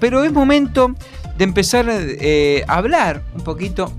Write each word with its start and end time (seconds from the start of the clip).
Pero 0.00 0.24
es 0.24 0.32
momento 0.32 0.94
de 1.36 1.44
empezar 1.44 1.86
eh, 1.90 2.64
a 2.68 2.76
hablar 2.76 3.22
un 3.34 3.42
poquito 3.42 3.92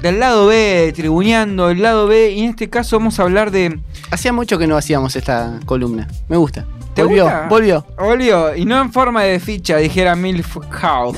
del 0.00 0.20
lado 0.20 0.46
B, 0.46 0.92
tribuneando 0.94 1.70
el 1.70 1.80
lado 1.82 2.06
B, 2.06 2.30
y 2.32 2.42
en 2.44 2.50
este 2.50 2.68
caso 2.68 2.98
vamos 2.98 3.18
a 3.18 3.22
hablar 3.22 3.50
de... 3.50 3.78
Hacía 4.10 4.32
mucho 4.32 4.58
que 4.58 4.66
no 4.66 4.76
hacíamos 4.76 5.16
esta 5.16 5.58
columna, 5.64 6.06
me 6.28 6.36
gusta. 6.36 6.64
¿Te 6.94 7.02
volvió, 7.02 7.24
gusta? 7.24 7.46
volvió. 7.48 7.86
Volvió, 7.98 8.54
y 8.56 8.64
no 8.64 8.80
en 8.80 8.92
forma 8.92 9.22
de 9.22 9.40
ficha, 9.40 9.76
dijera 9.78 10.14
Milhouse. 10.14 11.16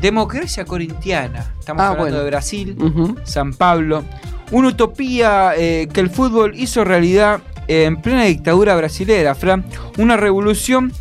Democracia 0.00 0.64
corintiana. 0.64 1.52
Estamos 1.58 1.82
Ah, 1.82 1.88
hablando 1.88 2.02
bueno. 2.10 2.18
de 2.18 2.24
Brasil. 2.30 2.76
San 3.24 3.52
Pablo. 3.52 4.02
Una 4.50 4.68
utopía 4.68 5.52
eh, 5.56 5.88
que 5.92 6.00
el 6.00 6.10
fútbol 6.10 6.52
hizo 6.56 6.84
realidad 6.84 7.40
eh, 7.68 7.84
en 7.84 7.96
plena 8.02 8.24
dictadura 8.24 8.74
brasilera, 8.76 9.34
Fran. 9.34 9.64
Una 9.98 10.16
revolución 10.16 10.92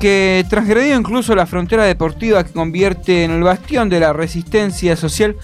que 0.00 0.44
transgredió 0.48 0.96
incluso 0.98 1.34
la 1.34 1.46
frontera 1.46 1.84
deportiva 1.84 2.44
que 2.44 2.52
convierte 2.52 3.24
en 3.24 3.30
el 3.32 3.42
bastión 3.42 3.88
de 3.88 4.00
la 4.00 4.12
resistencia 4.12 4.96
social 4.96 5.36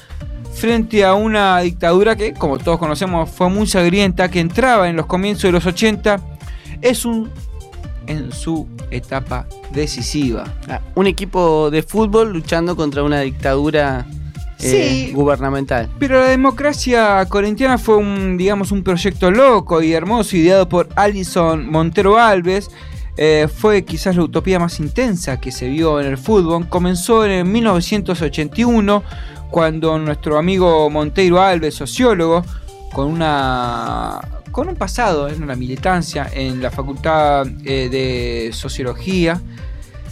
frente 0.54 1.04
a 1.04 1.14
una 1.14 1.58
dictadura 1.60 2.14
que, 2.16 2.32
como 2.32 2.58
todos 2.58 2.78
conocemos, 2.78 3.28
fue 3.30 3.48
muy 3.50 3.66
sangrienta, 3.66 4.30
que 4.30 4.40
entraba 4.40 4.88
en 4.88 4.96
los 4.96 5.06
comienzos 5.06 5.42
de 5.44 5.52
los 5.52 5.66
80, 5.66 6.20
es 6.80 7.04
un 7.04 7.30
en 8.06 8.32
su 8.32 8.68
etapa 8.90 9.46
decisiva. 9.72 10.44
Ah, 10.68 10.80
un 10.94 11.06
equipo 11.06 11.70
de 11.70 11.82
fútbol 11.82 12.32
luchando 12.32 12.76
contra 12.76 13.02
una 13.02 13.20
dictadura 13.20 14.06
eh, 14.60 15.06
Sí. 15.08 15.12
gubernamental. 15.14 15.88
Pero 15.98 16.20
la 16.20 16.28
democracia 16.28 17.24
corintiana 17.28 17.78
fue 17.78 17.96
un, 17.96 18.36
digamos, 18.36 18.72
un 18.72 18.82
proyecto 18.82 19.30
loco 19.30 19.82
y 19.82 19.92
hermoso, 19.94 20.36
ideado 20.36 20.68
por 20.68 20.88
Alison 20.96 21.68
Montero 21.70 22.18
Alves. 22.18 22.70
Eh, 23.16 23.48
fue 23.52 23.84
quizás 23.84 24.16
la 24.16 24.22
utopía 24.22 24.58
más 24.58 24.80
intensa 24.80 25.38
que 25.40 25.52
se 25.52 25.68
vio 25.68 26.00
en 26.00 26.06
el 26.06 26.18
fútbol. 26.18 26.68
Comenzó 26.68 27.24
en 27.24 27.50
1981, 27.50 29.02
cuando 29.50 29.98
nuestro 29.98 30.38
amigo 30.38 30.90
Monteiro 30.90 31.40
Alves, 31.40 31.74
sociólogo, 31.74 32.44
con 32.92 33.08
una 33.08 34.20
con 34.50 34.68
un 34.68 34.76
pasado 34.76 35.28
en 35.28 35.42
una 35.42 35.56
militancia 35.56 36.30
en 36.32 36.62
la 36.62 36.70
Facultad 36.70 37.44
eh, 37.64 37.88
de 37.88 38.52
Sociología, 38.52 39.40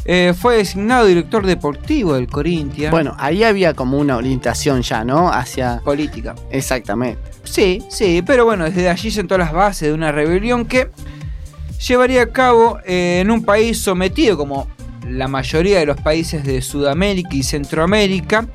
eh, 0.04 0.34
fue 0.36 0.56
designado 0.56 1.06
director 1.06 1.46
deportivo 1.46 2.14
del 2.14 2.26
Corinthians. 2.26 2.90
Bueno, 2.90 3.14
ahí 3.20 3.44
había 3.44 3.72
como 3.74 3.98
una 3.98 4.16
orientación 4.16 4.82
ya, 4.82 5.04
¿no? 5.04 5.32
Hacia... 5.32 5.80
política. 5.84 6.34
Exactamente. 6.50 7.20
Sí, 7.44 7.84
sí, 7.88 8.22
pero 8.26 8.44
bueno, 8.44 8.64
desde 8.64 8.88
allí 8.88 9.12
sentó 9.12 9.38
las 9.38 9.52
bases 9.52 9.88
de 9.88 9.94
una 9.94 10.10
rebelión 10.10 10.64
que 10.64 10.90
llevaría 11.86 12.22
a 12.22 12.26
cabo 12.26 12.78
eh, 12.84 13.20
en 13.20 13.30
un 13.30 13.44
país 13.44 13.80
sometido, 13.80 14.36
como 14.36 14.68
la 15.08 15.28
mayoría 15.28 15.78
de 15.80 15.86
los 15.86 16.00
países 16.00 16.44
de 16.44 16.62
Sudamérica 16.62 17.34
y 17.34 17.42
Centroamérica, 17.42 18.46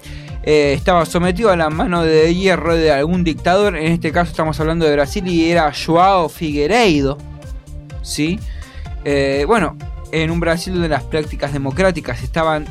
eh, 0.44 0.74
estaba 0.74 1.06
sometido 1.06 1.52
a 1.52 1.58
la 1.58 1.70
mano 1.70 2.04
de 2.04 2.34
hierro 2.34 2.76
de 2.76 2.92
algún 2.92 3.24
dictador, 3.24 3.76
en 3.76 3.92
este 3.92 4.12
caso 4.12 4.32
estamos 4.32 4.60
hablando 4.60 4.86
de 4.86 4.94
Brasil 4.94 5.28
y 5.28 5.52
era 5.52 5.74
Joao 5.74 6.30
Figueiredo, 6.30 7.18
¿sí? 8.02 8.40
Eh, 9.04 9.44
bueno, 9.46 9.78
en 10.12 10.32
un 10.32 10.40
Brasil 10.40 10.74
donde 10.74 10.90
las 10.90 11.04
prácticas 11.04 11.52
democráticas 11.52 12.24
estaban 12.24 12.66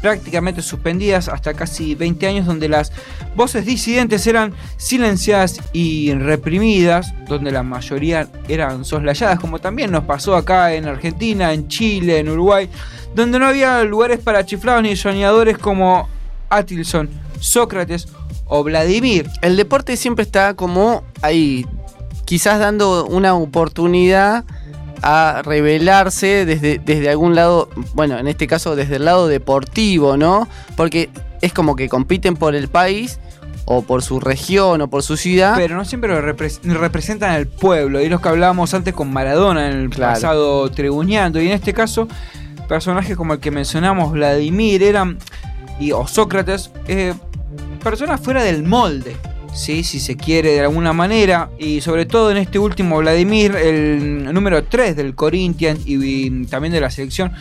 prácticamente 0.00 0.62
suspendidas 0.62 1.28
hasta 1.28 1.54
casi 1.54 1.94
20 1.94 2.26
años, 2.26 2.46
donde 2.46 2.68
las 2.68 2.92
voces 3.36 3.66
disidentes 3.66 4.26
eran 4.26 4.54
silenciadas 4.76 5.60
y 5.72 6.12
reprimidas, 6.14 7.12
donde 7.28 7.50
la 7.50 7.62
mayoría 7.62 8.28
eran 8.48 8.84
soslayadas, 8.84 9.38
como 9.38 9.58
también 9.58 9.90
nos 9.90 10.04
pasó 10.04 10.36
acá 10.36 10.74
en 10.74 10.86
Argentina, 10.86 11.52
en 11.52 11.68
Chile, 11.68 12.18
en 12.18 12.28
Uruguay, 12.28 12.68
donde 13.14 13.38
no 13.38 13.46
había 13.46 13.82
lugares 13.84 14.20
para 14.20 14.44
chiflados 14.44 14.82
ni 14.82 14.96
soñadores 14.96 15.58
como 15.58 16.08
Atilson, 16.48 17.08
Sócrates 17.38 18.08
o 18.46 18.64
Vladimir. 18.64 19.28
El 19.42 19.56
deporte 19.56 19.96
siempre 19.96 20.24
está 20.24 20.54
como 20.54 21.04
ahí, 21.22 21.66
quizás 22.24 22.58
dando 22.58 23.06
una 23.06 23.34
oportunidad 23.34 24.44
a 25.02 25.42
revelarse 25.44 26.44
desde, 26.44 26.78
desde 26.78 27.08
algún 27.10 27.34
lado, 27.34 27.68
bueno, 27.94 28.18
en 28.18 28.28
este 28.28 28.46
caso 28.46 28.76
desde 28.76 28.96
el 28.96 29.04
lado 29.04 29.28
deportivo, 29.28 30.16
¿no? 30.16 30.48
Porque 30.76 31.10
es 31.40 31.52
como 31.52 31.76
que 31.76 31.88
compiten 31.88 32.36
por 32.36 32.54
el 32.54 32.68
país 32.68 33.18
o 33.64 33.82
por 33.82 34.02
su 34.02 34.20
región 34.20 34.80
o 34.80 34.88
por 34.90 35.02
su 35.02 35.16
ciudad. 35.16 35.54
Pero 35.56 35.76
no 35.76 35.84
siempre 35.84 36.20
representan 36.20 37.30
al 37.30 37.46
pueblo. 37.46 38.00
Y 38.00 38.08
los 38.08 38.20
que 38.20 38.28
hablábamos 38.28 38.74
antes 38.74 38.94
con 38.94 39.12
Maradona 39.12 39.68
en 39.70 39.76
el 39.76 39.90
Claro. 39.90 40.14
pasado 40.14 40.70
tribuneando. 40.70 41.40
Y 41.40 41.46
en 41.46 41.52
este 41.52 41.72
caso, 41.72 42.08
personajes 42.68 43.16
como 43.16 43.34
el 43.34 43.40
que 43.40 43.50
mencionamos, 43.50 44.12
Vladimir, 44.12 44.82
eran, 44.82 45.18
y, 45.78 45.92
o 45.92 46.06
Sócrates, 46.06 46.70
eh, 46.88 47.14
personas 47.82 48.20
fuera 48.20 48.42
del 48.42 48.64
molde. 48.64 49.16
¿Sí? 49.54 49.84
Si 49.84 50.00
se 50.00 50.16
quiere 50.16 50.52
de 50.52 50.60
alguna 50.60 50.92
manera. 50.92 51.50
Y 51.58 51.80
sobre 51.80 52.06
todo 52.06 52.30
en 52.30 52.38
este 52.38 52.58
último, 52.58 52.98
Vladimir, 52.98 53.54
el 53.56 54.32
número 54.32 54.64
3 54.64 54.96
del 54.96 55.14
Corinthians 55.14 55.80
y, 55.84 56.46
también 56.46 56.72
de 56.72 56.80
la 56.80 56.90
selección. 56.90 57.32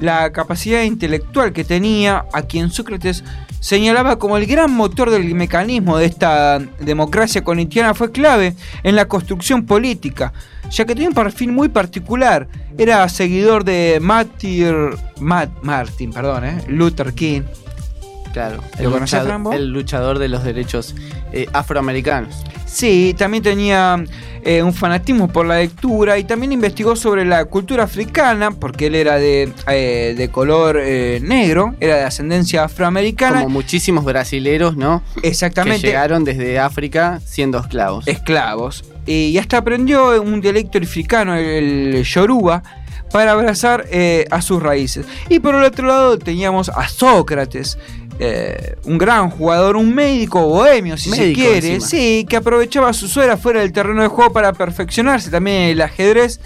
La 0.00 0.32
capacidad 0.32 0.82
intelectual 0.82 1.52
que 1.52 1.62
tenía, 1.62 2.24
a 2.32 2.42
quien 2.42 2.70
Sócrates 2.70 3.22
señalaba 3.60 4.18
como 4.18 4.36
el 4.36 4.46
gran 4.46 4.72
motor 4.72 5.10
del 5.10 5.32
mecanismo 5.34 5.96
de 5.96 6.06
esta 6.06 6.58
democracia 6.80 7.44
corintiana, 7.44 7.94
fue 7.94 8.10
clave 8.10 8.56
en 8.82 8.96
la 8.96 9.06
construcción 9.06 9.64
política, 9.64 10.32
ya 10.70 10.84
que 10.84 10.94
tenía 10.94 11.08
un 11.08 11.14
perfil 11.14 11.52
muy 11.52 11.68
particular. 11.68 12.48
Era 12.76 13.08
seguidor 13.08 13.62
de 13.62 13.98
Martin, 14.02 14.90
Martin 15.20 16.12
perdón, 16.12 16.46
eh, 16.46 16.64
Luther 16.66 17.12
King. 17.12 17.42
Claro, 18.32 18.62
¿Lo 18.78 18.94
el, 18.94 19.00
luchador, 19.00 19.28
Rambo? 19.28 19.52
el 19.52 19.68
luchador 19.68 20.18
de 20.18 20.28
los 20.28 20.44
derechos 20.44 20.94
eh, 21.32 21.46
afroamericanos. 21.52 22.44
Sí, 22.72 23.14
también 23.18 23.42
tenía 23.42 24.02
eh, 24.44 24.62
un 24.62 24.72
fanatismo 24.72 25.28
por 25.28 25.46
la 25.46 25.58
lectura 25.58 26.18
y 26.18 26.24
también 26.24 26.52
investigó 26.52 26.96
sobre 26.96 27.24
la 27.24 27.44
cultura 27.44 27.84
africana, 27.84 28.50
porque 28.50 28.86
él 28.86 28.94
era 28.94 29.16
de, 29.16 29.52
eh, 29.68 30.14
de 30.16 30.28
color 30.30 30.80
eh, 30.82 31.20
negro, 31.22 31.76
era 31.80 31.96
de 31.96 32.04
ascendencia 32.04 32.64
afroamericana. 32.64 33.42
Como 33.42 33.50
muchísimos 33.50 34.04
brasileros, 34.04 34.76
¿no? 34.76 35.02
Que 35.20 35.28
Exactamente. 35.28 35.86
llegaron 35.86 36.24
desde 36.24 36.58
África 36.58 37.20
siendo 37.24 37.58
esclavos. 37.58 38.08
esclavos. 38.08 38.84
Y 39.06 39.36
hasta 39.36 39.58
aprendió 39.58 40.20
un 40.22 40.40
dialecto 40.40 40.78
africano, 40.78 41.36
el 41.36 42.02
yoruba, 42.02 42.62
para 43.12 43.32
abrazar 43.32 43.84
a 44.30 44.40
sus 44.40 44.62
raíces. 44.62 45.04
Y 45.28 45.40
por 45.40 45.54
el 45.54 45.62
otro 45.64 45.86
lado 45.86 46.18
teníamos 46.18 46.70
a 46.70 46.88
Sócrates, 46.88 47.76
eh, 48.18 48.76
un 48.84 48.98
gran 48.98 49.30
jugador, 49.30 49.76
un 49.76 49.94
médico 49.94 50.46
bohemio, 50.46 50.96
si 50.96 51.10
se 51.10 51.32
quiere, 51.32 51.74
encima. 51.74 51.86
sí, 51.86 52.26
que 52.28 52.36
aprovechaba 52.36 52.92
sus 52.92 53.16
horas 53.16 53.40
fuera 53.40 53.60
del 53.60 53.72
terreno 53.72 54.02
de 54.02 54.08
juego 54.08 54.32
para 54.32 54.52
perfeccionarse 54.52 55.30
también 55.30 55.56
en 55.62 55.70
el 55.70 55.80
ajedrez 55.82 56.40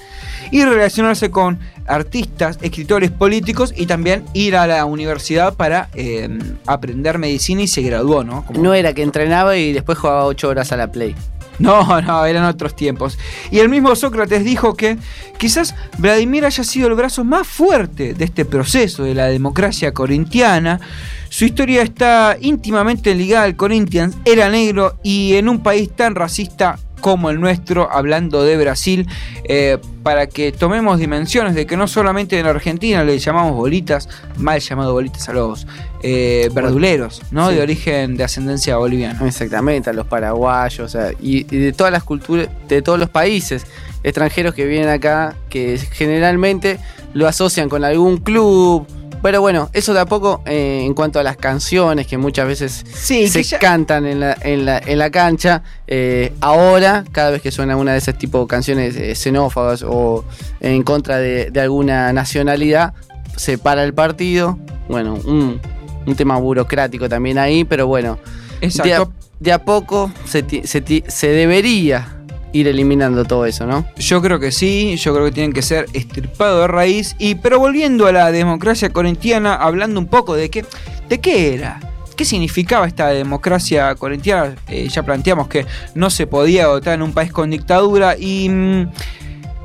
y 0.50 0.64
relacionarse 0.64 1.30
con 1.30 1.58
artistas, 1.86 2.58
escritores 2.62 3.10
políticos 3.10 3.72
y 3.76 3.86
también 3.86 4.24
ir 4.32 4.56
a 4.56 4.66
la 4.66 4.84
universidad 4.84 5.54
para 5.54 5.88
eh, 5.94 6.28
aprender 6.66 7.18
medicina 7.18 7.62
y 7.62 7.68
se 7.68 7.82
graduó, 7.82 8.24
¿no? 8.24 8.44
Como- 8.44 8.62
No 8.62 8.74
era 8.74 8.92
que 8.92 9.02
entrenaba 9.02 9.56
y 9.56 9.72
después 9.72 9.98
jugaba 9.98 10.24
8 10.26 10.48
horas 10.48 10.72
a 10.72 10.76
la 10.76 10.90
Play. 10.90 11.14
No, 11.58 12.00
no, 12.02 12.24
eran 12.26 12.44
otros 12.44 12.74
tiempos. 12.74 13.18
Y 13.50 13.58
el 13.58 13.68
mismo 13.68 13.94
Sócrates 13.94 14.44
dijo 14.44 14.74
que 14.74 14.98
quizás 15.38 15.74
Vladimir 15.98 16.44
haya 16.44 16.64
sido 16.64 16.88
el 16.88 16.94
brazo 16.94 17.24
más 17.24 17.46
fuerte 17.46 18.14
de 18.14 18.24
este 18.24 18.44
proceso 18.44 19.04
de 19.04 19.14
la 19.14 19.26
democracia 19.26 19.92
corintiana. 19.92 20.80
Su 21.28 21.44
historia 21.44 21.82
está 21.82 22.36
íntimamente 22.40 23.14
ligada 23.14 23.44
al 23.44 23.56
Corinthians, 23.56 24.16
era 24.24 24.48
negro 24.48 24.98
y 25.02 25.34
en 25.34 25.48
un 25.48 25.62
país 25.62 25.90
tan 25.94 26.14
racista 26.14 26.78
como 27.00 27.30
el 27.30 27.40
nuestro, 27.40 27.90
hablando 27.92 28.42
de 28.42 28.56
Brasil, 28.56 29.06
eh, 29.44 29.78
para 30.02 30.26
que 30.26 30.52
tomemos 30.52 30.98
dimensiones 30.98 31.54
de 31.54 31.66
que 31.66 31.76
no 31.76 31.88
solamente 31.88 32.38
en 32.38 32.46
Argentina 32.46 33.04
le 33.04 33.18
llamamos 33.18 33.54
bolitas, 33.54 34.08
mal 34.36 34.60
llamado 34.60 34.92
bolitas 34.92 35.28
a 35.28 35.32
los 35.32 35.66
eh, 36.02 36.48
verduleros, 36.54 37.22
¿no? 37.30 37.48
Sí. 37.48 37.56
De 37.56 37.62
origen 37.62 38.16
de 38.16 38.24
ascendencia 38.24 38.76
boliviana. 38.76 39.26
Exactamente, 39.26 39.90
a 39.90 39.92
los 39.92 40.06
paraguayos, 40.06 40.80
o 40.80 40.88
sea, 40.88 41.12
y, 41.20 41.38
y 41.54 41.58
de 41.58 41.72
todas 41.72 41.92
las 41.92 42.04
culturas, 42.04 42.48
de 42.68 42.82
todos 42.82 42.98
los 42.98 43.10
países 43.10 43.66
extranjeros 44.02 44.54
que 44.54 44.64
vienen 44.66 44.88
acá, 44.88 45.34
que 45.48 45.78
generalmente 45.78 46.78
lo 47.12 47.26
asocian 47.26 47.68
con 47.68 47.82
algún 47.84 48.18
club. 48.18 48.86
Pero 49.22 49.40
bueno, 49.40 49.70
eso 49.72 49.92
de 49.94 50.00
a 50.00 50.06
poco 50.06 50.42
eh, 50.46 50.82
en 50.84 50.94
cuanto 50.94 51.18
a 51.18 51.22
las 51.22 51.36
canciones 51.36 52.06
que 52.06 52.16
muchas 52.18 52.46
veces 52.46 52.84
Sí, 52.94 53.28
se 53.28 53.42
ya- 53.42 53.58
cantan 53.58 54.06
en 54.06 54.20
la, 54.20 54.36
en 54.40 54.64
la, 54.64 54.78
en 54.78 54.98
la 54.98 55.10
cancha, 55.10 55.62
eh, 55.86 56.32
ahora 56.40 57.04
cada 57.12 57.30
vez 57.30 57.42
que 57.42 57.50
suena 57.50 57.76
una 57.76 57.92
de 57.92 57.98
esas 57.98 58.16
tipo 58.18 58.40
de 58.40 58.46
canciones 58.46 58.96
eh, 58.96 59.14
xenófobas 59.14 59.82
o 59.82 60.24
en 60.60 60.82
contra 60.82 61.18
de, 61.18 61.50
de 61.50 61.60
alguna 61.60 62.12
nacionalidad, 62.12 62.94
se 63.36 63.58
para 63.58 63.82
el 63.84 63.94
partido. 63.94 64.58
Bueno, 64.88 65.14
un, 65.24 65.60
un 66.06 66.14
tema 66.14 66.36
burocrático 66.38 67.08
también 67.08 67.38
ahí, 67.38 67.64
pero 67.64 67.86
bueno, 67.88 68.18
de 68.60 68.66
a, 68.66 68.68
Exacto. 68.68 69.12
de 69.40 69.52
a 69.52 69.64
poco 69.64 70.12
se, 70.24 70.44
se 70.66 71.04
se 71.08 71.28
debería 71.28 72.15
ir 72.52 72.68
eliminando 72.68 73.24
todo 73.24 73.46
eso, 73.46 73.66
¿no? 73.66 73.86
Yo 73.96 74.22
creo 74.22 74.38
que 74.38 74.52
sí, 74.52 74.96
yo 74.96 75.14
creo 75.14 75.26
que 75.26 75.32
tienen 75.32 75.52
que 75.52 75.62
ser 75.62 75.86
estirpados 75.92 76.60
de 76.62 76.66
raíz. 76.68 77.16
Y, 77.18 77.36
pero 77.36 77.58
volviendo 77.58 78.06
a 78.06 78.12
la 78.12 78.32
democracia 78.32 78.90
corintiana, 78.90 79.54
hablando 79.54 80.00
un 80.00 80.06
poco 80.06 80.34
de 80.34 80.50
qué, 80.50 80.64
de 81.08 81.20
qué 81.20 81.54
era. 81.54 81.80
¿Qué 82.16 82.24
significaba 82.24 82.86
esta 82.86 83.08
democracia 83.08 83.94
corintiana? 83.94 84.54
Eh, 84.68 84.88
ya 84.88 85.02
planteamos 85.02 85.48
que 85.48 85.66
no 85.94 86.08
se 86.08 86.26
podía 86.26 86.68
votar 86.68 86.94
en 86.94 87.02
un 87.02 87.12
país 87.12 87.30
con 87.30 87.50
dictadura 87.50 88.16
y 88.18 88.48
mm, 88.48 88.90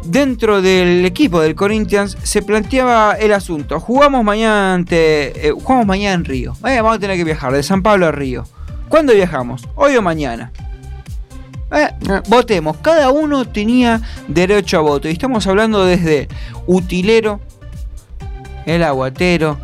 dentro 0.03 0.61
del 0.61 1.05
equipo 1.05 1.39
del 1.39 1.55
Corinthians 1.55 2.17
se 2.23 2.41
planteaba 2.41 3.13
el 3.13 3.31
asunto. 3.31 3.79
Jugamos 3.79 4.25
mañana 4.25 4.73
ante, 4.73 5.47
eh, 5.47 5.51
jugamos 5.51 5.85
mañana 5.85 6.15
en 6.15 6.25
Río. 6.25 6.53
Eh, 6.67 6.81
vamos 6.81 6.97
a 6.97 6.99
tener 6.99 7.15
que 7.15 7.23
viajar 7.23 7.53
de 7.53 7.63
San 7.63 7.81
Pablo 7.81 8.07
a 8.07 8.11
Río. 8.11 8.43
¿Cuándo 8.89 9.13
viajamos? 9.13 9.65
Hoy 9.75 9.95
o 9.95 10.01
mañana. 10.01 10.51
Eh, 11.71 11.89
votemos. 12.27 12.77
Cada 12.77 13.11
uno 13.11 13.45
tenía 13.45 14.01
derecho 14.27 14.77
a 14.77 14.81
voto. 14.81 15.07
Y 15.07 15.11
estamos 15.11 15.47
hablando 15.47 15.85
desde 15.85 16.27
utilero, 16.67 17.39
el 18.65 18.83
aguatero, 18.83 19.57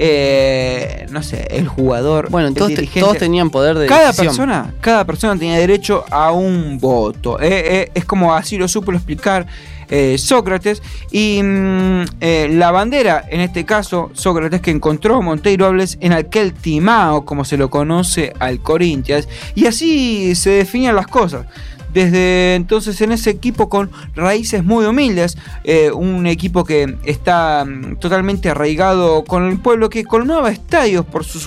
eh, 0.00 1.06
no 1.10 1.22
sé, 1.22 1.46
el 1.50 1.66
jugador, 1.66 2.30
Bueno, 2.30 2.48
el 2.48 2.54
dirigente. 2.54 3.00
todos 3.00 3.18
tenían 3.18 3.50
poder 3.50 3.76
de 3.76 3.86
cada 3.86 4.08
decisión. 4.08 4.26
persona, 4.28 4.74
cada 4.80 5.04
persona 5.04 5.36
tenía 5.36 5.58
derecho 5.58 6.04
a 6.10 6.30
un 6.30 6.78
voto. 6.78 7.40
Eh, 7.40 7.48
eh, 7.50 7.90
es 7.94 8.04
como 8.04 8.32
así 8.32 8.56
lo 8.58 8.68
supo 8.68 8.92
explicar 8.92 9.46
eh, 9.90 10.16
Sócrates. 10.18 10.82
Y 11.10 11.42
mm, 11.42 12.02
eh, 12.20 12.48
la 12.52 12.70
bandera, 12.70 13.24
en 13.28 13.40
este 13.40 13.64
caso, 13.64 14.10
Sócrates 14.14 14.60
que 14.60 14.70
encontró 14.70 15.22
Monteiro 15.22 15.66
Hables 15.66 15.98
en 16.00 16.12
aquel 16.12 16.52
timao, 16.52 17.24
como 17.24 17.44
se 17.44 17.56
lo 17.56 17.70
conoce 17.70 18.32
al 18.38 18.60
Corinthians. 18.60 19.28
Y 19.54 19.66
así 19.66 20.34
se 20.34 20.50
definían 20.50 20.96
las 20.96 21.06
cosas. 21.06 21.46
Desde 21.92 22.54
entonces 22.54 23.00
en 23.00 23.12
ese 23.12 23.30
equipo 23.30 23.70
con 23.70 23.90
raíces 24.14 24.62
muy 24.62 24.84
humildes, 24.84 25.38
eh, 25.64 25.90
un 25.90 26.26
equipo 26.26 26.62
que 26.64 26.96
está 27.04 27.64
mm, 27.64 27.96
totalmente 27.96 28.50
arraigado 28.50 29.24
con 29.24 29.48
el 29.48 29.58
pueblo, 29.58 29.88
que 29.88 30.04
colmaba 30.04 30.50
estadios 30.50 31.06
por 31.06 31.24
su, 31.24 31.40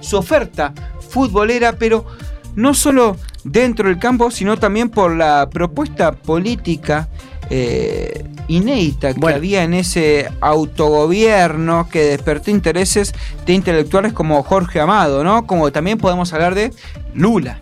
su 0.00 0.16
oferta 0.16 0.72
futbolera, 1.10 1.72
pero 1.72 2.06
no 2.54 2.72
solo 2.72 3.16
dentro 3.44 3.88
del 3.88 3.98
campo, 3.98 4.30
sino 4.30 4.58
también 4.58 4.90
por 4.90 5.14
la 5.16 5.48
propuesta 5.50 6.12
política 6.12 7.08
eh, 7.50 8.24
inédita 8.48 9.12
que 9.12 9.20
Bueno. 9.20 9.36
había 9.36 9.64
en 9.64 9.74
ese 9.74 10.28
autogobierno 10.40 11.88
que 11.88 12.02
despertó 12.04 12.50
intereses 12.50 13.14
de 13.46 13.52
intelectuales 13.52 14.12
como 14.12 14.42
Jorge 14.42 14.80
Amado, 14.80 15.24
¿no? 15.24 15.46
Como 15.46 15.72
también 15.72 15.98
podemos 15.98 16.32
hablar 16.32 16.54
de 16.54 16.72
Lula. 17.14 17.60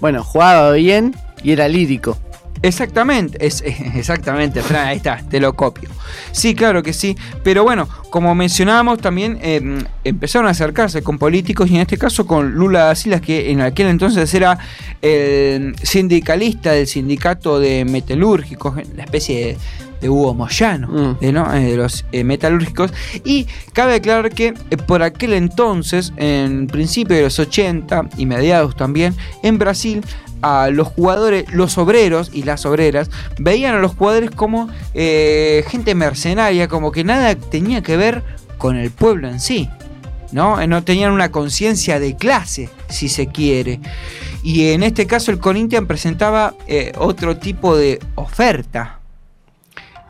Bueno, 0.00 0.24
jugaba 0.24 0.72
bien 0.72 1.14
y 1.42 1.52
era 1.52 1.68
lírico. 1.68 2.16
Exactamente, 2.62 3.46
es, 3.46 3.62
exactamente, 3.94 4.62
Fran, 4.62 4.88
ahí 4.88 4.98
está, 4.98 5.22
te 5.28 5.40
lo 5.40 5.54
copio. 5.54 5.88
Sí, 6.32 6.54
claro 6.54 6.82
que 6.82 6.92
sí, 6.92 7.16
pero 7.42 7.62
bueno, 7.62 7.88
como 8.10 8.34
mencionábamos, 8.34 9.00
también 9.00 9.38
eh, 9.42 9.82
empezaron 10.04 10.46
a 10.46 10.50
acercarse 10.50 11.02
con 11.02 11.18
políticos 11.18 11.70
y 11.70 11.76
en 11.76 11.82
este 11.82 11.96
caso 11.96 12.26
con 12.26 12.52
Lula 12.52 12.84
da 12.84 12.94
Silva, 12.94 13.20
que 13.20 13.50
en 13.50 13.62
aquel 13.62 13.86
entonces 13.86 14.32
era 14.34 14.58
el 15.00 15.74
sindicalista 15.82 16.72
del 16.72 16.86
sindicato 16.86 17.58
de 17.58 17.84
metalúrgicos, 17.86 18.76
la 18.94 19.04
especie 19.04 19.46
de, 19.46 19.58
de 20.00 20.08
Hugo 20.08 20.34
Moyano, 20.34 20.88
Mm. 20.88 21.18
de, 21.20 21.32
¿no? 21.32 21.52
Eh, 21.54 21.60
de 21.72 21.76
los 21.76 22.04
eh, 22.12 22.24
metalúrgicos. 22.24 22.92
Y 23.24 23.46
cabe 23.72 23.94
aclarar 23.94 24.30
que 24.30 24.54
eh, 24.70 24.76
por 24.76 25.02
aquel 25.02 25.32
entonces, 25.34 26.12
en 26.16 26.66
principio 26.66 27.16
de 27.16 27.22
los 27.22 27.38
80 27.38 28.08
y 28.16 28.26
mediados 28.26 28.76
también, 28.76 29.14
en 29.42 29.58
Brasil, 29.58 30.02
a 30.42 30.70
los 30.70 30.88
jugadores, 30.88 31.44
los 31.52 31.76
obreros 31.76 32.30
y 32.32 32.44
las 32.44 32.64
obreras, 32.64 33.10
veían 33.38 33.74
a 33.74 33.78
los 33.80 33.94
jugadores 33.94 34.30
como 34.30 34.70
eh, 34.94 35.64
gente 35.68 35.94
mercenaria, 35.94 36.66
como 36.66 36.92
que 36.92 37.04
nada 37.04 37.34
tenía 37.34 37.82
que 37.82 37.96
ver 37.98 38.22
con 38.56 38.76
el 38.76 38.90
pueblo 38.90 39.28
en 39.28 39.38
sí. 39.40 39.68
¿no? 40.32 40.64
No 40.66 40.84
tenían 40.84 41.10
una 41.12 41.30
conciencia 41.32 41.98
de 41.98 42.14
clase, 42.16 42.70
si 42.88 43.08
se 43.08 43.26
quiere. 43.26 43.80
Y 44.44 44.68
en 44.70 44.84
este 44.84 45.06
caso 45.06 45.32
el 45.32 45.40
Corinthians 45.40 45.86
presentaba 45.88 46.54
eh, 46.68 46.92
otro 46.96 47.36
tipo 47.36 47.76
de 47.76 47.98
oferta. 48.14 48.99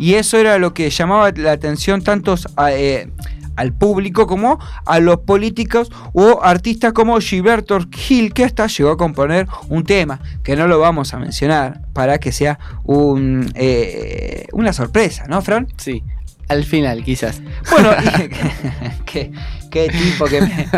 Y 0.01 0.15
eso 0.15 0.39
era 0.39 0.59
lo 0.59 0.75
que 0.75 0.91
llamaba 0.91 1.31
la 1.37 1.53
atención 1.53 2.03
tanto 2.03 2.35
a, 2.57 2.73
eh, 2.73 3.09
al 3.57 3.73
público 3.75 4.27
como 4.27 4.59
a 4.87 4.99
los 5.01 5.19
políticos 5.19 5.93
o 6.15 6.41
artistas 6.43 6.93
como 6.95 7.21
Gilberto 7.21 7.79
Gil, 7.93 8.33
que 8.33 8.45
hasta 8.45 8.67
llegó 8.67 8.91
a 8.91 8.97
componer 8.97 9.47
un 9.69 9.85
tema, 9.85 10.19
que 10.43 10.57
no 10.57 10.67
lo 10.67 10.79
vamos 10.79 11.13
a 11.13 11.19
mencionar, 11.19 11.83
para 11.93 12.19
que 12.19 12.33
sea 12.33 12.59
un, 12.85 13.53
eh, 13.55 14.47
una 14.53 14.73
sorpresa, 14.73 15.27
¿no, 15.29 15.43
Fran? 15.43 15.69
Sí. 15.77 16.03
Al 16.49 16.65
final, 16.65 17.05
quizás. 17.05 17.41
Bueno, 17.71 17.91
y- 18.25 19.05
qué, 19.05 19.31
qué 19.71 19.89
tipo 19.89 20.27
que 20.27 20.41
me... 20.41 20.69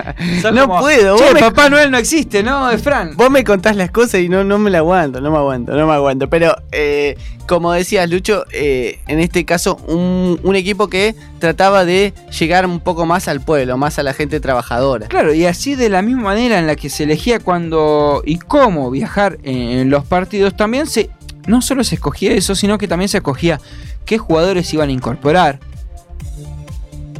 No 0.53 0.69
puedo, 0.69 1.17
Che, 1.17 1.25
vos 1.25 1.35
me- 1.35 1.41
Papá 1.41 1.69
Noel 1.71 1.91
no 1.91 1.99
existe, 1.99 2.43
¿no, 2.43 2.69
Fran? 2.79 3.17
Vos 3.17 3.31
me 3.31 3.43
contás 3.45 3.75
las 3.77 3.91
cosas 3.91 4.21
y 4.21 4.29
no, 4.29 4.45
no 4.45 4.59
me 4.59 4.71
la 4.71 4.79
aguanto, 4.79 5.21
no 5.21 5.31
me 5.31 5.39
aguanto, 5.39 5.73
no 5.75 5.87
me 5.87 5.93
aguanto. 5.95 6.29
Pero, 6.29 6.55
eh, 6.71 7.17
como 7.49 7.73
decías, 7.73 8.09
Lucho, 8.09 8.45
eh, 8.53 9.01
en 9.09 9.19
este 9.21 9.45
caso, 9.45 9.77
un, 9.89 10.39
un 10.43 10.57
equipo 10.57 10.89
que 10.89 11.15
trataba 11.39 11.85
de 11.85 12.13
llegar 12.39 12.67
un 12.67 12.81
poco 12.81 13.07
más 13.07 13.27
al 13.29 13.41
pueblo, 13.41 13.77
más 13.77 13.99
a 13.99 14.03
la 14.03 14.13
gente 14.15 14.39
trabajadora. 14.41 15.07
Claro, 15.09 15.35
y 15.35 15.47
así 15.47 15.75
de 15.75 15.89
la 15.89 16.03
misma 16.03 16.23
manera 16.23 16.59
en 16.59 16.67
la 16.67 16.77
que 16.77 16.89
se 16.91 17.05
elegía 17.05 17.41
cuándo 17.41 18.23
y 18.25 18.39
cómo 18.39 18.91
viajar 18.91 19.39
en 19.43 19.91
los 19.91 20.05
partidos, 20.05 20.57
también 20.57 20.87
se 20.87 21.11
no 21.47 21.61
solo 21.61 21.83
se 21.83 21.97
escogía 21.97 22.33
eso, 22.35 22.55
sino 22.55 22.79
que 22.79 22.87
también 22.87 23.09
se 23.09 23.17
escogía 23.19 23.61
qué 24.05 24.17
jugadores 24.17 24.73
iban 24.75 24.91
a 24.91 24.93
incorporar, 24.93 25.59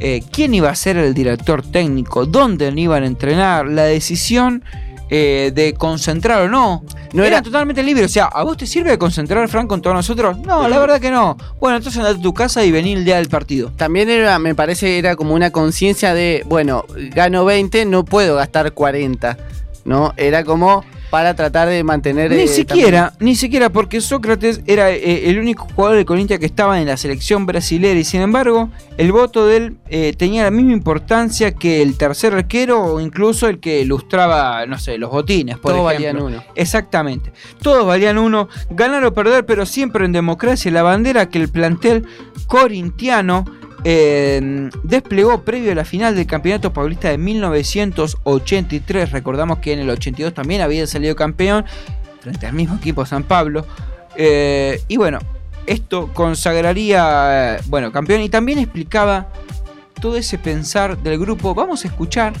eh, 0.03 0.21
quién 0.31 0.53
iba 0.53 0.69
a 0.69 0.75
ser 0.75 0.97
el 0.97 1.13
director 1.13 1.61
técnico, 1.63 2.25
dónde 2.25 2.71
iban 2.75 3.03
a 3.03 3.07
entrenar, 3.07 3.65
la 3.67 3.83
decisión 3.85 4.63
eh, 5.09 5.51
de 5.55 5.73
concentrar 5.73 6.41
o 6.41 6.49
no. 6.49 6.83
No 7.13 7.23
era, 7.23 7.37
era- 7.37 7.41
totalmente 7.43 7.81
libre. 7.83 8.03
O 8.05 8.09
sea, 8.09 8.25
¿a 8.25 8.43
vos 8.43 8.57
te 8.57 8.65
sirve 8.65 8.89
de 8.91 8.97
concentrar, 8.97 9.47
Frank, 9.47 9.67
con 9.67 9.81
todos 9.81 9.95
nosotros? 9.95 10.37
No, 10.39 10.67
la 10.67 10.77
verdad 10.79 10.99
que 10.99 11.09
no. 11.11 11.37
Bueno, 11.59 11.77
entonces 11.77 11.99
andate 11.99 12.19
a 12.19 12.21
tu 12.23 12.33
casa 12.33 12.65
y 12.65 12.71
vení 12.71 12.93
el 12.93 13.05
día 13.05 13.15
del 13.17 13.29
partido. 13.29 13.71
También 13.77 14.09
era, 14.09 14.39
me 14.39 14.55
parece, 14.55 14.97
era 14.97 15.15
como 15.15 15.33
una 15.35 15.51
conciencia 15.51 16.13
de, 16.13 16.43
bueno, 16.47 16.83
gano 17.13 17.45
20, 17.45 17.85
no 17.85 18.03
puedo 18.03 18.35
gastar 18.35 18.73
40, 18.73 19.37
¿no? 19.85 20.13
Era 20.17 20.43
como 20.43 20.83
para 21.13 21.35
tratar 21.35 21.69
de 21.69 21.83
mantener... 21.83 22.31
Ni 22.31 22.41
eh, 22.41 22.47
siquiera, 22.47 23.13
ni 23.19 23.35
siquiera 23.35 23.69
porque 23.69 24.01
Sócrates 24.01 24.61
era 24.65 24.89
eh, 24.89 25.29
el 25.29 25.37
único 25.37 25.67
jugador 25.75 25.97
de 25.97 26.05
Corinthians 26.05 26.39
que 26.39 26.47
estaba 26.47 26.81
en 26.81 26.87
la 26.87 26.97
selección 26.97 27.45
brasilera 27.45 27.99
y 27.99 28.03
sin 28.03 28.21
embargo 28.21 28.71
el 28.97 29.11
voto 29.11 29.45
de 29.45 29.57
él 29.57 29.77
eh, 29.89 30.15
tenía 30.17 30.41
la 30.41 30.49
misma 30.49 30.71
importancia 30.71 31.53
que 31.53 31.83
el 31.83 31.97
tercer 31.97 32.33
arquero 32.33 32.83
o 32.83 32.99
incluso 32.99 33.47
el 33.47 33.59
que 33.59 33.81
ilustraba, 33.81 34.65
no 34.65 34.79
sé, 34.79 34.97
los 34.97 35.11
botines, 35.11 35.59
por 35.59 35.73
Todos 35.73 35.91
ejemplo. 35.91 36.23
valían 36.23 36.33
uno. 36.33 36.43
Exactamente. 36.55 37.31
Todos 37.61 37.85
valían 37.85 38.17
uno, 38.17 38.49
ganar 38.71 39.05
o 39.05 39.13
perder, 39.13 39.45
pero 39.45 39.67
siempre 39.67 40.05
en 40.05 40.13
democracia. 40.13 40.71
La 40.71 40.81
bandera 40.81 41.29
que 41.29 41.37
el 41.37 41.47
plantel 41.47 42.07
corintiano 42.47 43.45
desplegó 43.83 45.41
previo 45.43 45.71
a 45.73 45.75
la 45.75 45.85
final 45.85 46.15
del 46.15 46.25
Campeonato 46.25 46.71
Paulista 46.71 47.09
de 47.09 47.17
1983. 47.17 49.11
Recordamos 49.11 49.59
que 49.59 49.73
en 49.73 49.79
el 49.79 49.89
82 49.89 50.33
también 50.33 50.61
había 50.61 50.87
salido 50.87 51.15
campeón 51.15 51.65
frente 52.21 52.47
al 52.47 52.53
mismo 52.53 52.75
equipo 52.75 53.05
San 53.05 53.23
Pablo. 53.23 53.65
Eh, 54.15 54.81
y 54.87 54.97
bueno, 54.97 55.19
esto 55.65 56.11
consagraría, 56.13 57.57
eh, 57.57 57.61
bueno, 57.67 57.91
campeón 57.91 58.21
y 58.21 58.29
también 58.29 58.59
explicaba 58.59 59.27
todo 60.01 60.17
ese 60.17 60.37
pensar 60.37 60.97
del 60.97 61.19
grupo. 61.19 61.53
Vamos 61.53 61.83
a 61.83 61.87
escuchar 61.87 62.33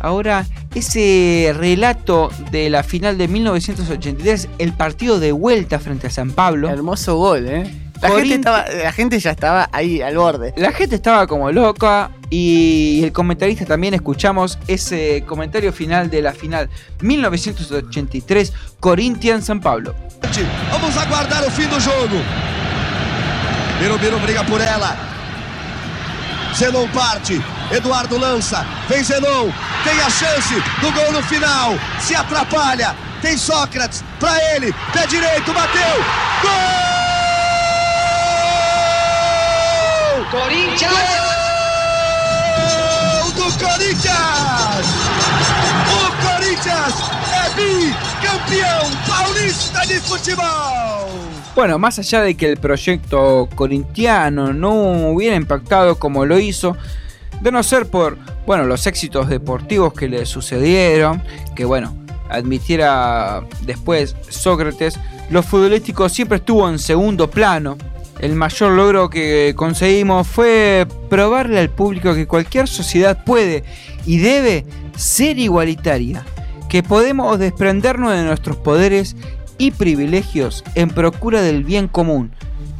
ahora 0.00 0.46
ese 0.74 1.54
relato 1.56 2.30
de 2.50 2.70
la 2.70 2.82
final 2.82 3.18
de 3.18 3.28
1983, 3.28 4.48
el 4.58 4.72
partido 4.72 5.20
de 5.20 5.32
vuelta 5.32 5.78
frente 5.78 6.08
a 6.08 6.10
San 6.10 6.32
Pablo. 6.32 6.68
Hermoso 6.68 7.16
gol, 7.16 7.46
¿eh? 7.46 7.70
La 8.02 8.10
gente, 8.10 8.34
estaba, 8.34 8.64
la 8.68 8.92
gente 8.92 9.20
ya 9.20 9.30
estaba 9.30 9.68
ahí 9.72 10.02
al 10.02 10.16
borde. 10.16 10.52
La 10.56 10.72
gente 10.72 10.96
estaba 10.96 11.26
como 11.28 11.52
loca 11.52 12.10
y 12.30 13.00
el 13.04 13.12
comentarista 13.12 13.64
también 13.64 13.94
escuchamos 13.94 14.58
ese 14.66 15.22
comentario 15.24 15.72
final 15.72 16.10
de 16.10 16.20
la 16.20 16.32
final 16.32 16.68
1983 17.00 18.52
Corinthians 18.80 19.46
San 19.46 19.60
Pablo. 19.60 19.94
Vamos 20.72 20.96
aguardar 20.96 21.44
o 21.44 21.50
fim 21.50 21.68
do 21.68 21.78
jogo. 21.78 22.18
Birubiru 23.78 24.18
briga 24.20 24.44
por 24.44 24.60
ela. 24.60 24.96
Zenon 26.54 26.88
parte. 26.88 27.40
Eduardo 27.70 28.18
lança. 28.18 28.64
Vem 28.88 29.02
Zenon. 29.02 29.50
Tem 29.84 30.00
a 30.00 30.10
chance 30.10 30.54
do 30.80 30.92
gol 30.92 31.12
no 31.12 31.22
final. 31.22 31.78
Se 32.00 32.14
atrapalha. 32.14 32.94
Tem 33.20 33.36
Sócrates. 33.36 34.04
Pra 34.18 34.36
ele. 34.54 34.72
Pé 34.92 35.06
direito. 35.06 35.52
Bateu. 35.52 35.96
Gol! 36.42 36.91
Corinthians! 40.32 40.92
Gol 43.20 43.32
do 43.32 43.48
Corinthians! 43.62 44.86
O 45.92 46.08
Corinthians 46.24 46.94
é 47.28 47.50
bicampeão! 47.54 48.12
campeão 48.22 48.90
paulista 49.06 49.86
de 49.86 50.00
futebol. 50.00 51.10
Bueno, 51.54 51.78
más 51.78 51.98
allá 51.98 52.22
de 52.22 52.34
que 52.34 52.48
el 52.48 52.56
proyecto 52.56 53.46
corintiano 53.54 54.54
no 54.54 55.10
hubiera 55.10 55.36
impactado 55.36 55.98
como 55.98 56.24
lo 56.24 56.38
hizo, 56.38 56.78
de 57.42 57.52
no 57.52 57.62
ser 57.62 57.90
por, 57.90 58.16
bueno, 58.46 58.64
los 58.64 58.86
éxitos 58.86 59.28
deportivos 59.28 59.92
que 59.92 60.08
le 60.08 60.24
sucedieron, 60.24 61.22
que 61.54 61.66
bueno, 61.66 61.94
admitiera 62.30 63.42
después 63.66 64.16
Sócrates, 64.30 64.98
lo 65.28 65.42
futbolístico 65.42 66.08
siempre 66.08 66.38
estuvo 66.38 66.66
en 66.70 66.78
segundo 66.78 67.30
plano. 67.30 67.76
El 68.22 68.36
mayor 68.36 68.70
logro 68.74 69.10
que 69.10 69.52
conseguimos 69.56 70.28
fue 70.28 70.86
probarle 71.10 71.58
al 71.58 71.70
público 71.70 72.14
que 72.14 72.28
cualquier 72.28 72.68
sociedad 72.68 73.24
puede 73.24 73.64
y 74.06 74.18
debe 74.18 74.64
ser 74.96 75.40
igualitaria, 75.40 76.24
que 76.68 76.84
podemos 76.84 77.40
desprendernos 77.40 78.12
de 78.12 78.22
nuestros 78.22 78.56
poderes 78.56 79.16
y 79.58 79.72
privilegios 79.72 80.62
en 80.76 80.90
procura 80.90 81.42
del 81.42 81.64
bien 81.64 81.88
común, 81.88 82.30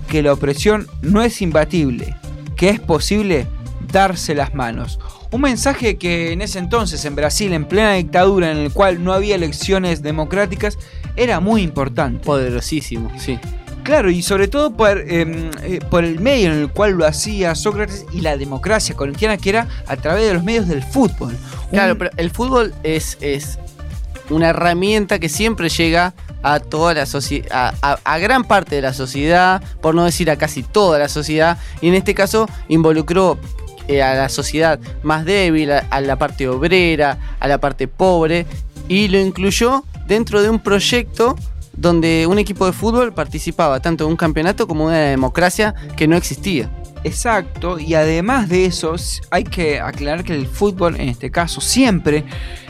que 0.06 0.22
la 0.22 0.32
opresión 0.32 0.86
no 1.02 1.22
es 1.22 1.42
imbatible, 1.42 2.14
que 2.54 2.68
es 2.68 2.78
posible 2.78 3.48
darse 3.90 4.36
las 4.36 4.54
manos. 4.54 5.00
Un 5.32 5.40
mensaje 5.40 5.96
que 5.98 6.30
en 6.30 6.40
ese 6.40 6.60
entonces 6.60 7.04
en 7.04 7.16
Brasil, 7.16 7.52
en 7.52 7.64
plena 7.64 7.94
dictadura, 7.94 8.52
en 8.52 8.58
el 8.58 8.72
cual 8.72 9.02
no 9.02 9.12
había 9.12 9.34
elecciones 9.34 10.02
democráticas, 10.02 10.78
era 11.16 11.40
muy 11.40 11.62
importante. 11.62 12.24
Poderosísimo, 12.24 13.10
sí. 13.18 13.40
Claro, 13.82 14.10
y 14.10 14.22
sobre 14.22 14.46
todo 14.46 14.72
por, 14.72 15.02
eh, 15.06 15.80
por, 15.90 16.04
el 16.04 16.20
medio 16.20 16.52
en 16.52 16.58
el 16.58 16.68
cual 16.70 16.92
lo 16.92 17.06
hacía 17.06 17.54
Sócrates 17.54 18.06
y 18.12 18.20
la 18.20 18.36
democracia 18.36 18.94
corintiana, 18.94 19.36
que 19.36 19.50
era 19.50 19.68
a 19.86 19.96
través 19.96 20.26
de 20.26 20.34
los 20.34 20.44
medios 20.44 20.68
del 20.68 20.82
fútbol. 20.82 21.36
Claro, 21.70 21.98
pero 21.98 22.10
el 22.16 22.30
fútbol 22.30 22.74
es, 22.84 23.18
es 23.20 23.58
una 24.30 24.50
herramienta 24.50 25.18
que 25.18 25.28
siempre 25.28 25.68
llega 25.68 26.14
a 26.42 26.60
toda 26.60 26.94
la 26.94 27.06
sociedad, 27.06 27.74
a, 27.82 27.98
a, 28.04 28.18
gran 28.18 28.44
parte 28.44 28.76
de 28.76 28.82
la 28.82 28.92
sociedad, 28.92 29.62
por 29.80 29.94
no 29.94 30.04
decir 30.04 30.30
a 30.30 30.36
casi 30.36 30.62
toda 30.62 30.98
la 30.98 31.08
sociedad, 31.08 31.58
y 31.80 31.88
en 31.88 31.94
este 31.94 32.14
caso 32.14 32.48
involucró 32.68 33.38
eh, 33.88 34.02
a 34.02 34.14
la 34.14 34.28
sociedad 34.28 34.78
más 35.02 35.24
débil, 35.24 35.72
a, 35.72 35.78
a 35.90 36.00
la 36.00 36.16
parte 36.16 36.48
obrera, 36.48 37.18
a 37.40 37.48
la 37.48 37.58
parte 37.58 37.88
pobre, 37.88 38.46
y 38.88 39.08
lo 39.08 39.18
incluyó 39.18 39.84
dentro 40.06 40.42
de 40.42 40.50
un 40.50 40.60
proyecto 40.60 41.36
donde 41.74 42.26
un 42.26 42.38
equipo 42.38 42.66
de 42.66 42.72
fútbol 42.72 43.12
participaba 43.12 43.80
tanto 43.80 44.04
en 44.04 44.10
un 44.10 44.16
campeonato 44.16 44.66
como 44.66 44.84
en 44.84 44.88
una 44.88 44.98
democracia 44.98 45.74
que 45.96 46.06
no 46.06 46.16
existía. 46.16 46.70
Exacto, 47.04 47.80
y 47.80 47.94
además 47.94 48.48
de 48.48 48.64
eso, 48.64 48.94
hay 49.30 49.42
que 49.42 49.80
aclarar 49.80 50.22
que 50.22 50.34
el 50.34 50.46
fútbol, 50.46 50.94
en 51.00 51.08
este 51.08 51.32
caso, 51.32 51.60
siempre 51.60 52.24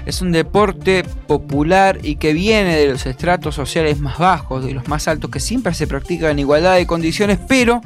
es 0.07 0.23
un 0.23 0.33
deporte 0.33 1.05
popular 1.27 1.99
y 2.03 2.17
que 2.17 2.33
viene 2.33 2.77
de 2.77 2.89
los 2.89 3.05
estratos 3.05 3.55
sociales 3.55 4.01
más 4.01 4.19
bajos, 4.19 4.65
de 4.65 4.73
los 4.73 4.89
más 4.89 5.07
altos, 5.07 5.31
que 5.31 5.39
siempre 5.39 5.75
se 5.75 5.87
practica 5.87 6.31
en 6.31 6.39
igualdad 6.39 6.77
de 6.77 6.87
condiciones, 6.87 7.39
pero 7.47 7.83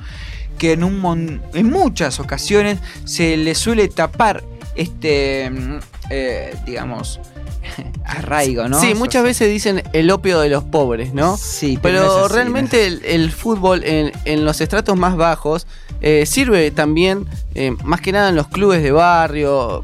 que 0.57 0.73
en, 0.73 0.85
un 0.85 1.43
en 1.53 1.71
muchas 1.71 2.21
ocasiones 2.21 2.79
se 3.05 3.37
le 3.37 3.55
suele 3.57 3.89
tapar 3.89 4.45
este, 4.77 5.51
eh, 6.11 6.55
digamos, 6.65 7.21
arraigo, 8.05 8.69
¿no? 8.69 8.81
Sí, 8.81 8.95
muchas 8.95 9.23
veces 9.23 9.49
dicen 9.49 9.83
el 9.93 10.11
opio 10.11 10.41
de 10.41 10.49
los 10.49 10.65
pobres, 10.65 11.15
¿no? 11.15 11.37
Sí, 11.37 11.79
pero, 11.83 12.01
pero 12.01 12.19
no 12.19 12.25
así, 12.25 12.35
realmente 12.35 12.91
no 12.91 12.97
el, 12.97 13.05
el, 13.05 13.33
fútbol 13.33 13.85
en, 13.85 14.13
en, 14.25 14.45
los 14.45 14.61
estratos 14.61 14.97
más 14.97 15.17
bajos 15.17 15.67
eh, 16.03 16.27
sirve 16.27 16.71
también, 16.71 17.27
eh, 17.55 17.75
más 17.83 18.03
que 18.03 18.13
nada 18.13 18.29
en 18.29 18.37
los 18.37 18.49
clubes 18.49 18.83
de 18.83 18.93
barrio, 18.93 19.83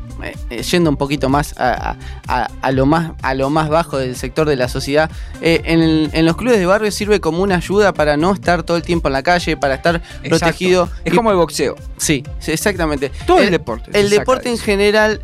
eh, 0.50 0.62
yendo 0.62 0.90
un 0.90 0.96
poquito 0.96 1.30
más 1.30 1.58
a, 1.58 1.96
a, 2.28 2.48
a, 2.60 2.70
lo 2.70 2.84
más 2.84 3.12
a 3.22 3.34
lo 3.34 3.48
más 3.48 3.70
bajo 3.70 3.96
del 3.96 4.14
sector 4.14 4.46
de 4.46 4.56
la 4.56 4.68
sociedad. 4.68 5.10
En, 5.40 5.80
el, 5.80 6.10
en, 6.12 6.26
los 6.26 6.36
clubes 6.36 6.58
de 6.58 6.66
barrio 6.66 6.90
sirve 6.90 7.20
como 7.20 7.42
una 7.42 7.56
ayuda 7.56 7.94
para 7.94 8.16
no 8.16 8.32
estar 8.32 8.62
todo 8.62 8.76
el 8.76 8.82
tiempo 8.82 9.08
en 9.08 9.14
la 9.14 9.22
calle, 9.22 9.56
para 9.56 9.74
estar 9.74 9.96
Exacto. 9.96 10.28
protegido. 10.28 10.88
Es 11.04 11.12
y, 11.12 11.16
como 11.16 11.30
el 11.30 11.36
boxeo. 11.36 11.76
Sí, 11.96 12.22
exactamente. 12.46 13.10
Todo 13.26 13.38
el, 13.38 13.46
el 13.46 13.50
deporte. 13.50 13.90
El 13.98 14.10
deporte 14.10 14.50
en 14.50 14.58
general 14.58 15.22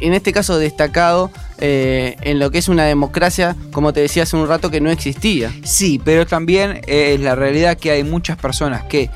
en 0.00 0.14
este 0.14 0.32
caso 0.32 0.58
destacado 0.58 1.30
eh, 1.58 2.16
en 2.22 2.38
lo 2.38 2.50
que 2.50 2.58
es 2.58 2.68
una 2.68 2.84
democracia, 2.84 3.56
como 3.72 3.92
te 3.92 4.00
decía 4.00 4.22
hace 4.22 4.36
un 4.36 4.48
rato, 4.48 4.70
que 4.70 4.80
no 4.80 4.90
existía. 4.90 5.52
Sí, 5.64 6.00
pero 6.04 6.26
también 6.26 6.80
eh, 6.86 7.14
es 7.14 7.20
la 7.20 7.34
realidad 7.34 7.76
que 7.76 7.90
hay 7.90 8.04
muchas 8.04 8.36
personas 8.36 8.84
que 8.84 9.10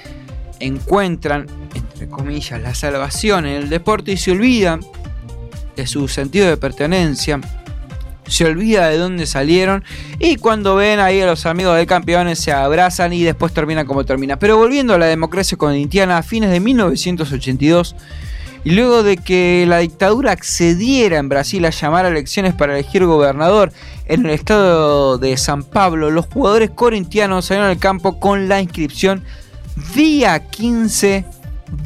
encuentran, 0.60 1.46
entre 1.74 2.08
comillas, 2.08 2.60
la 2.60 2.74
salvación 2.74 3.46
en 3.46 3.54
el 3.54 3.68
deporte 3.68 4.12
y 4.12 4.16
se 4.16 4.32
olvidan 4.32 4.80
de 5.76 5.86
su 5.86 6.08
sentido 6.08 6.48
de 6.48 6.56
pertenencia. 6.56 7.40
Se 8.26 8.44
olvida 8.44 8.88
de 8.88 8.98
dónde 8.98 9.26
salieron 9.26 9.84
y 10.18 10.36
cuando 10.36 10.76
ven 10.76 11.00
ahí 11.00 11.20
a 11.20 11.26
los 11.26 11.44
amigos 11.44 11.76
de 11.76 11.86
campeones 11.86 12.38
se 12.38 12.52
abrazan 12.52 13.12
y 13.12 13.24
después 13.24 13.52
termina 13.52 13.84
como 13.84 14.04
termina. 14.04 14.38
Pero 14.38 14.56
volviendo 14.56 14.94
a 14.94 14.98
la 14.98 15.06
democracia 15.06 15.58
corintiana, 15.58 16.18
a 16.18 16.22
fines 16.22 16.50
de 16.50 16.60
1982, 16.60 17.96
y 18.64 18.70
luego 18.70 19.02
de 19.02 19.16
que 19.16 19.64
la 19.66 19.78
dictadura 19.78 20.32
accediera 20.32 21.18
en 21.18 21.28
Brasil 21.28 21.64
a 21.64 21.70
llamar 21.70 22.04
a 22.04 22.08
elecciones 22.08 22.54
para 22.54 22.74
elegir 22.74 23.04
gobernador 23.04 23.72
en 24.06 24.26
el 24.26 24.32
estado 24.32 25.18
de 25.18 25.36
San 25.36 25.64
Pablo, 25.64 26.10
los 26.10 26.26
jugadores 26.26 26.70
corintianos 26.70 27.46
salieron 27.46 27.70
al 27.70 27.78
campo 27.78 28.20
con 28.20 28.48
la 28.48 28.60
inscripción 28.60 29.24
día 29.94 30.38
15 30.48 31.24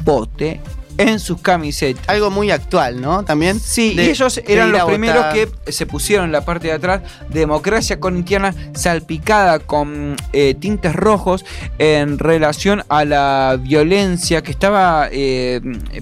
vote 0.03 0.59
en 0.97 1.19
sus 1.19 1.41
camisetas. 1.41 2.03
Algo 2.07 2.29
muy 2.29 2.51
actual, 2.51 3.01
¿no? 3.01 3.23
También. 3.23 3.59
Sí, 3.59 3.93
de, 3.93 4.05
y 4.05 4.09
ellos 4.09 4.41
eran 4.47 4.71
los 4.71 4.83
primeros 4.85 5.25
que 5.33 5.49
se 5.71 5.85
pusieron 5.85 6.25
en 6.25 6.31
la 6.31 6.45
parte 6.45 6.67
de 6.67 6.73
atrás 6.73 7.01
democracia 7.29 7.99
corintiana 7.99 8.53
salpicada 8.73 9.59
con 9.59 10.15
eh, 10.33 10.55
tintes 10.59 10.95
rojos 10.95 11.45
en 11.79 12.19
relación 12.19 12.83
a 12.89 13.05
la 13.05 13.57
violencia 13.59 14.41
que 14.41 14.51
estaba 14.51 15.09
eh, 15.11 15.61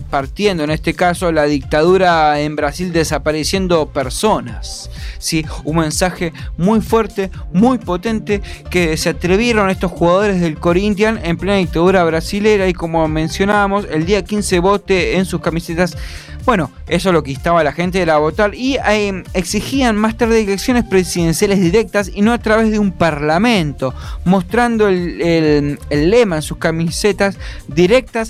partiendo, 0.10 0.64
en 0.64 0.72
este 0.72 0.94
caso, 0.94 1.32
la 1.32 1.44
dictadura 1.44 2.40
en 2.40 2.56
Brasil 2.56 2.92
desapareciendo 2.92 3.88
personas. 3.90 4.90
Sí, 5.18 5.46
un 5.64 5.78
mensaje 5.78 6.34
muy 6.58 6.82
fuerte, 6.82 7.32
muy 7.52 7.78
potente 7.78 8.42
que 8.70 8.98
se 8.98 9.10
atrevieron 9.10 9.70
estos 9.70 9.92
jugadores 9.92 10.42
del 10.42 10.58
Corinthians 10.58 11.20
en 11.24 11.38
plena 11.38 11.58
dictadura 11.58 12.04
brasilera 12.04 12.68
y 12.68 12.74
como 12.74 13.08
mencionábamos, 13.08 13.86
el 13.92 14.06
día 14.06 14.24
15 14.24 14.60
en 14.88 15.26
sus 15.26 15.42
camisetas. 15.42 15.98
Bueno, 16.46 16.72
eso 16.88 17.12
lo 17.12 17.24
que 17.24 17.32
instaba 17.32 17.62
a 17.62 17.64
la 17.64 17.72
gente 17.72 18.00
era 18.02 18.18
votar 18.18 18.54
y 18.54 18.78
eh, 18.78 19.24
exigían 19.34 19.96
más 19.96 20.16
tarde 20.16 20.44
elecciones 20.44 20.84
presidenciales 20.84 21.60
directas 21.60 22.12
y 22.14 22.22
no 22.22 22.34
a 22.34 22.38
través 22.38 22.72
de 22.72 22.78
un 22.78 22.92
parlamento, 22.92 23.94
mostrando 24.26 24.88
el, 24.88 25.22
el, 25.22 25.80
el 25.90 26.10
lema 26.12 26.36
en 26.36 26.42
sus 26.44 26.58
camisetas 26.58 27.38
directas 27.68 28.30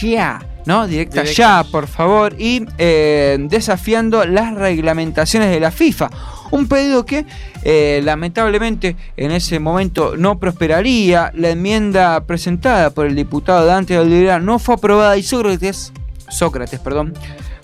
ya. 0.00 0.40
¿no? 0.66 0.86
Directa 0.86 1.22
Directas. 1.22 1.36
ya, 1.36 1.64
por 1.70 1.86
favor, 1.86 2.34
y 2.38 2.66
eh, 2.78 3.36
desafiando 3.40 4.24
las 4.24 4.54
reglamentaciones 4.54 5.50
de 5.50 5.60
la 5.60 5.70
FIFA. 5.70 6.10
Un 6.50 6.66
pedido 6.66 7.06
que 7.06 7.26
eh, 7.62 8.00
lamentablemente 8.02 8.96
en 9.16 9.30
ese 9.30 9.60
momento 9.60 10.16
no 10.16 10.38
prosperaría. 10.38 11.32
La 11.34 11.50
enmienda 11.50 12.24
presentada 12.24 12.90
por 12.90 13.06
el 13.06 13.14
diputado 13.14 13.66
Dante 13.66 13.98
Oliveira 13.98 14.40
no 14.40 14.58
fue 14.58 14.74
aprobada 14.74 15.16
y 15.16 15.22
Sócrates, 15.22 15.92
Sócrates, 16.28 16.80
perdón, 16.80 17.14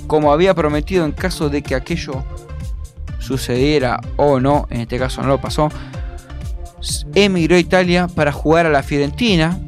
como 0.06 0.32
había 0.32 0.54
prometido 0.54 1.04
en 1.04 1.12
caso 1.12 1.48
de 1.48 1.62
que 1.62 1.74
aquello 1.74 2.24
sucediera 3.18 4.00
o 4.16 4.38
no, 4.38 4.66
en 4.70 4.82
este 4.82 4.98
caso 4.98 5.22
no 5.22 5.28
lo 5.28 5.40
pasó, 5.40 5.68
emigró 7.14 7.56
a 7.56 7.58
Italia 7.58 8.08
para 8.08 8.30
jugar 8.30 8.66
a 8.66 8.70
la 8.70 8.82
Fiorentina, 8.82 9.58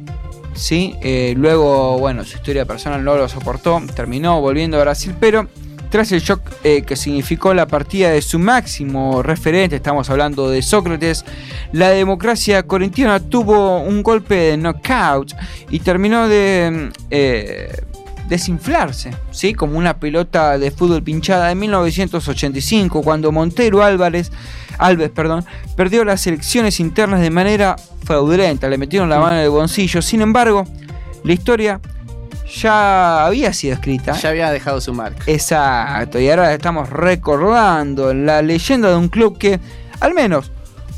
¿sí? 0.53 0.95
Eh, 1.01 1.33
luego, 1.35 1.99
bueno, 1.99 2.23
su 2.23 2.37
historia 2.37 2.65
personal 2.65 3.03
no 3.03 3.15
lo 3.15 3.27
soportó, 3.27 3.81
terminó 3.95 4.39
volviendo 4.39 4.77
a 4.77 4.81
Brasil, 4.81 5.13
pero 5.19 5.47
tras 5.89 6.11
el 6.11 6.21
shock 6.21 6.41
eh, 6.63 6.83
que 6.83 6.95
significó 6.95 7.53
la 7.53 7.67
partida 7.67 8.09
de 8.11 8.21
su 8.21 8.39
máximo 8.39 9.23
referente, 9.23 9.75
estamos 9.75 10.09
hablando 10.09 10.49
de 10.49 10.61
Sócrates, 10.61 11.25
la 11.71 11.89
democracia 11.89 12.63
corintiana 12.63 13.19
tuvo 13.19 13.81
un 13.81 14.03
golpe 14.03 14.35
de 14.35 14.57
knockout 14.57 15.33
y 15.69 15.79
terminó 15.79 16.27
de 16.27 16.91
eh, 17.09 17.81
desinflarse, 18.29 19.11
¿sí? 19.31 19.53
como 19.53 19.77
una 19.77 19.97
pelota 19.97 20.57
de 20.57 20.69
fútbol 20.69 21.01
pinchada 21.01 21.51
en 21.51 21.59
1985, 21.59 23.01
cuando 23.01 23.31
Montero 23.31 23.83
Álvarez, 23.83 24.31
Alves 24.77 25.09
perdón, 25.09 25.43
perdió 25.75 26.05
las 26.05 26.25
elecciones 26.27 26.79
internas 26.79 27.21
de 27.21 27.31
manera 27.31 27.75
fraudulenta, 28.05 28.69
le 28.69 28.77
metieron 28.77 29.09
la 29.09 29.19
mano 29.19 29.35
en 29.35 29.41
el 29.41 29.49
bolsillo. 29.49 30.01
Sin 30.01 30.21
embargo, 30.21 30.65
la 31.23 31.33
historia 31.33 31.81
ya 32.49 33.25
había 33.25 33.53
sido 33.53 33.75
escrita. 33.75 34.13
Ya 34.13 34.29
había 34.29 34.51
dejado 34.51 34.81
su 34.81 34.93
marca. 34.93 35.23
Exacto, 35.27 36.19
y 36.19 36.29
ahora 36.29 36.53
estamos 36.53 36.89
recordando 36.89 38.13
la 38.13 38.41
leyenda 38.41 38.89
de 38.89 38.95
un 38.95 39.09
club 39.09 39.37
que, 39.37 39.59
al 39.99 40.13
menos 40.13 40.51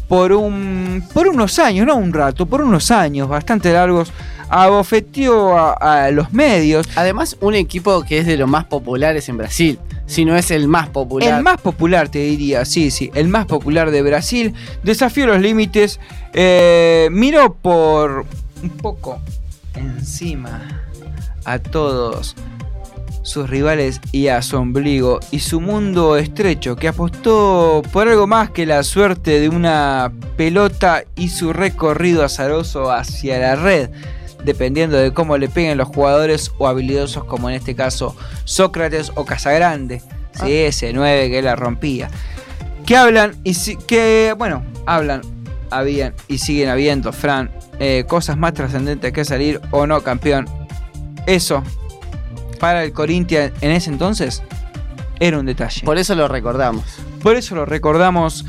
por, 0.07 0.31
un, 0.33 1.03
por 1.13 1.27
unos 1.27 1.59
años, 1.59 1.85
no 1.87 1.95
un 1.95 2.13
rato, 2.13 2.45
por 2.45 2.61
unos 2.61 2.91
años 2.91 3.27
bastante 3.29 3.71
largos, 3.71 4.11
abofeteó 4.49 5.57
a, 5.57 6.05
a 6.05 6.11
los 6.11 6.33
medios. 6.33 6.87
Además, 6.95 7.37
un 7.41 7.55
equipo 7.55 8.03
que 8.03 8.19
es 8.19 8.25
de 8.25 8.37
los 8.37 8.49
más 8.49 8.65
populares 8.65 9.29
en 9.29 9.37
Brasil. 9.37 9.79
si 10.07 10.25
no 10.25 10.35
es 10.35 10.51
el 10.51 10.67
más 10.67 10.89
popular. 10.89 11.37
El 11.37 11.43
más 11.43 11.61
popular, 11.61 12.09
te 12.09 12.19
diría, 12.19 12.65
sí, 12.65 12.91
sí, 12.91 13.09
el 13.13 13.29
más 13.29 13.45
popular 13.45 13.91
de 13.91 14.01
Brasil. 14.01 14.53
Desafió 14.83 15.25
los 15.27 15.39
límites. 15.39 15.99
eh, 16.33 17.07
miró 17.11 17.53
por 17.53 18.25
un 18.61 18.69
poco 18.71 19.21
encima 19.75 20.81
a 21.45 21.59
todos 21.59 22.35
sus 23.23 23.49
rivales 23.49 24.01
y 24.11 24.29
a 24.29 24.41
su 24.41 24.57
ombligo 24.57 25.19
y 25.29 25.39
su 25.39 25.61
mundo 25.61 26.17
estrecho 26.17 26.75
que 26.75 26.87
apostó 26.87 27.83
por 27.91 28.07
algo 28.07 28.25
más 28.25 28.49
que 28.49 28.65
la 28.65 28.81
suerte 28.83 29.39
de 29.39 29.47
una 29.49 30.11
pelota 30.37 31.03
y 31.15 31.29
su 31.29 31.53
recorrido 31.53 32.23
azaroso 32.23 32.91
hacia 32.91 33.37
la 33.37 33.55
red 33.55 33.89
dependiendo 34.43 34.97
de 34.97 35.13
cómo 35.13 35.37
le 35.37 35.49
peguen 35.49 35.77
los 35.77 35.87
jugadores 35.89 36.51
o 36.57 36.67
habilidosos 36.67 37.23
como 37.25 37.47
en 37.49 37.55
este 37.57 37.75
caso 37.75 38.15
Sócrates 38.43 39.11
o 39.13 39.23
Casagrande, 39.23 40.01
¿sí? 40.33 40.51
ese 40.51 40.91
9 40.93 41.29
que 41.29 41.43
la 41.43 41.55
rompía. 41.55 42.09
Que 42.87 42.97
hablan 42.97 43.35
y 43.43 43.53
si- 43.53 43.75
que, 43.77 44.33
bueno, 44.35 44.63
hablan, 44.87 45.21
habían 45.69 46.15
y 46.27 46.39
siguen 46.39 46.69
habiendo, 46.69 47.13
Fran, 47.13 47.51
eh, 47.79 48.03
cosas 48.07 48.35
más 48.35 48.55
trascendentes 48.55 49.13
que 49.13 49.23
salir 49.25 49.61
o 49.69 49.85
no 49.85 50.01
campeón. 50.01 50.49
Eso, 51.25 51.63
para 52.59 52.83
el 52.83 52.93
Corinthians 52.93 53.51
en 53.61 53.71
ese 53.71 53.89
entonces, 53.89 54.43
era 55.19 55.37
un 55.39 55.45
detalle. 55.45 55.83
Por 55.85 55.97
eso 55.97 56.15
lo 56.15 56.27
recordamos. 56.27 56.83
Por 57.21 57.35
eso 57.35 57.55
lo 57.55 57.65
recordamos 57.65 58.45